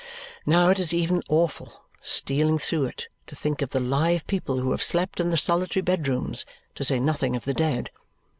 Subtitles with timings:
[0.47, 4.71] Now it is even awful, stealing through it, to think of the live people who
[4.71, 6.43] have slept in the solitary bedrooms,
[6.73, 7.91] to say nothing of the dead.